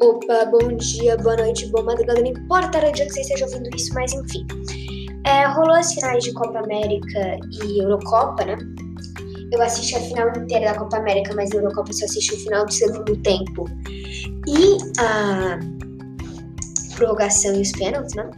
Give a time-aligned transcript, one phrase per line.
[0.00, 3.68] Opa, bom dia, boa noite, boa madrugada, não importa o dia que você esteja ouvindo
[3.74, 4.46] isso, mas enfim.
[5.26, 8.56] É, rolou as finais de Copa América e Eurocopa, né?
[9.50, 12.64] Eu assisti a final inteira da Copa América, mas a Eurocopa só assisti o final
[12.64, 13.64] do segundo tempo.
[14.46, 15.58] E a
[16.94, 18.30] prorrogação e os pênaltis, né?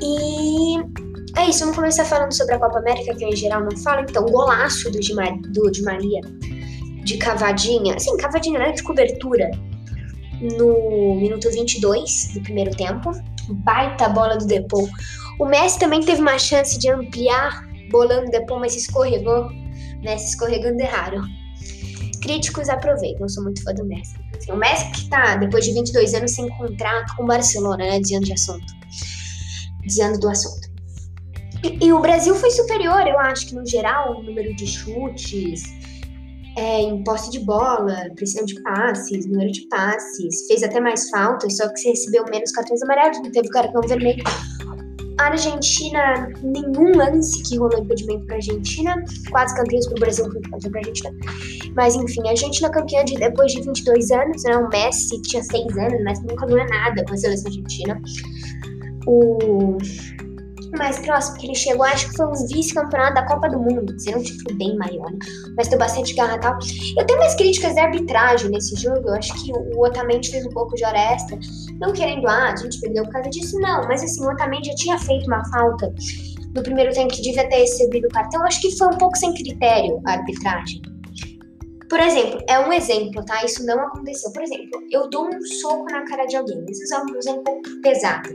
[0.00, 0.76] E
[1.36, 4.02] é isso, vamos começar falando sobre a Copa América, que eu em geral não falo.
[4.08, 6.20] Então, golaço do Di, Mar do Di Maria,
[7.02, 8.70] de cavadinha, assim, cavadinha, né?
[8.70, 9.50] De cobertura
[10.40, 13.12] no minuto 22 do primeiro tempo.
[13.48, 14.88] Baita bola do Depou.
[15.38, 19.48] O Messi também teve uma chance de ampliar, bolando o Depou, mas escorregou.
[20.02, 21.22] Messi escorregando errado.
[22.22, 24.16] Críticos aproveitam, sou muito fã do Messi.
[24.36, 28.00] Assim, o Messi que tá, depois de 22 anos, sem contrato com o Barcelona, né?
[28.00, 28.66] Desviando de assunto.
[29.82, 30.66] Desviando do assunto.
[31.62, 35.62] E, e, o Brasil foi superior, eu acho que no geral, o número de chutes,
[36.56, 41.56] é, em posse de bola, precisão de passes, número de passes, fez até mais faltas,
[41.58, 44.24] só que você recebeu menos cartões amarelos, não teve cartão vermelho.
[45.18, 48.94] A Argentina, nenhum lance que rolou impedimento para a Argentina,
[49.30, 51.10] quase campeões para o Brasil, campeão para a Argentina.
[51.74, 54.56] Mas enfim, a Argentina campeã de, depois de 22 anos, né?
[54.58, 58.00] O Messi tinha 6 anos, o Messi nunca ganhou nada com a seleção argentina.
[59.06, 59.78] O
[60.76, 64.18] mais próximo que ele chegou, acho que foi um vice-campeonato da Copa do Mundo, seria
[64.18, 65.18] um título bem maior, né?
[65.56, 66.58] mas deu bastante garra e tal.
[66.98, 70.50] Eu tenho mais críticas de arbitragem nesse jogo, eu acho que o Otamendi fez um
[70.50, 71.38] pouco de hora extra,
[71.80, 74.74] não querendo, ah, a gente perdeu por causa disso, não, mas assim, o Otamendi já
[74.74, 75.92] tinha feito uma falta
[76.54, 79.32] no primeiro tempo que devia ter recebido o cartão, acho que foi um pouco sem
[79.34, 80.80] critério a arbitragem.
[81.88, 83.44] Por exemplo, é um exemplo, tá?
[83.44, 84.32] Isso não aconteceu.
[84.32, 86.64] Por exemplo, eu dou um soco na cara de alguém.
[86.68, 88.28] Esse é um exemplo pesado.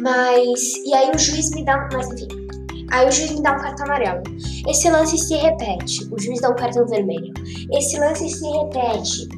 [0.00, 0.74] Mas.
[0.84, 1.88] E aí o juiz me dá.
[1.92, 2.28] Mas enfim.
[2.90, 4.22] Aí o juiz me dá um cartão amarelo.
[4.68, 6.06] Esse lance se repete.
[6.12, 7.32] O juiz dá um cartão vermelho.
[7.72, 9.28] Esse lance se repete.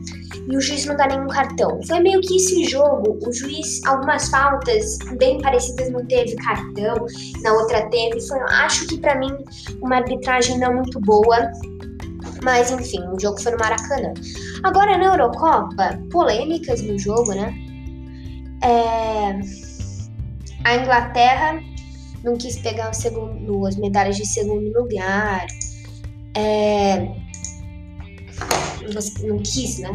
[0.48, 1.80] E o juiz não dá nenhum cartão.
[1.86, 3.19] Foi meio que esse jogo.
[3.25, 7.06] O juiz, algumas faltas bem parecidas, não teve cartão.
[7.43, 8.20] Na outra teve.
[8.26, 9.32] Foi, acho que para mim,
[9.81, 11.50] uma arbitragem não muito boa.
[12.43, 14.12] Mas enfim, o jogo foi no Maracanã.
[14.64, 17.54] Agora na Eurocopa, polêmicas no jogo, né?
[18.62, 19.74] É
[20.64, 21.62] a Inglaterra
[22.25, 25.47] não quis pegar segundo, as medalhas de segundo lugar.
[26.36, 27.06] É,
[29.22, 29.91] não quis, né?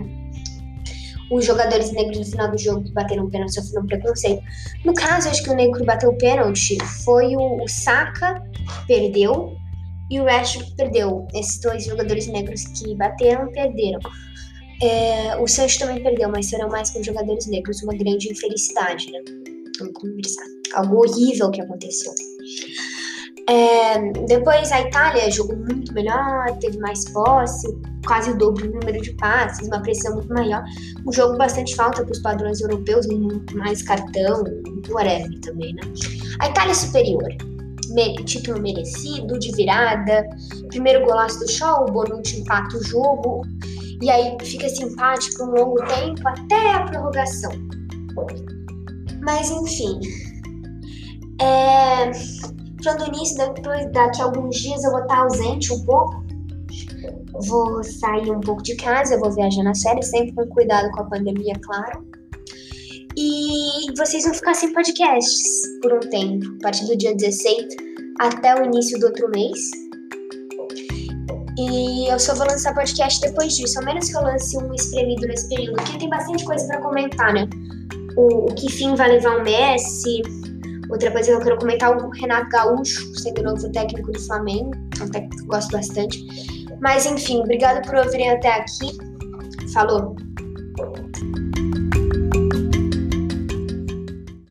[1.31, 4.41] Os jogadores negros no final do jogo que bateram o pênalti sofreram preconceito.
[4.85, 8.41] No caso, acho que o negro que bateu o pênalti foi o, o Saka,
[8.88, 9.56] perdeu,
[10.09, 11.28] e o Rashford perdeu.
[11.34, 14.00] Esses dois jogadores negros que bateram, perderam.
[14.81, 19.19] É, o Sancho também perdeu, mas serão mais com jogadores negros, uma grande infelicidade, né?
[19.78, 22.13] Vamos conversar algo horrível que aconteceu.
[23.50, 23.97] É,
[24.28, 27.68] depois a Itália jogou muito melhor, teve mais posse,
[28.06, 30.63] quase o dobro do número de passes, uma pressão muito maior.
[31.07, 33.07] Um jogo bastante falta para os padrões europeus,
[33.56, 34.44] mais cartão,
[34.90, 35.81] whatever também, né?
[36.40, 37.28] A Itália é superior.
[38.25, 40.24] Título merecido, de virada.
[40.68, 43.41] Primeiro golaço do show, o Bonucci empata o jogo.
[44.00, 47.51] E aí fica simpático por um longo tempo até a prorrogação.
[49.22, 50.00] Mas enfim,
[51.42, 52.12] é,
[52.84, 56.24] falando nisso, depois, daqui a alguns dias eu vou estar ausente um pouco.
[57.48, 61.06] Vou sair um pouco de casa, vou viajar na série, sempre com cuidado com a
[61.06, 62.06] pandemia, claro.
[63.18, 67.76] E vocês vão ficar sem podcasts por um tempo, a partir do dia 16
[68.20, 69.60] até o início do outro mês.
[71.58, 75.28] E eu só vou lançar podcast depois disso, a menos que eu lance um espremido
[75.28, 77.48] nesse período, porque tem bastante coisa para comentar, né?
[78.16, 80.22] O, o que fim vai levar o Messi,
[80.90, 85.04] Outra coisa que eu quero comentar o Renato Gaúcho, sendo novo técnico do Flamengo, é
[85.04, 86.26] um técnico que eu gosto bastante.
[86.82, 88.98] Mas enfim, obrigado por ouvirem até aqui.
[89.74, 90.16] Falou!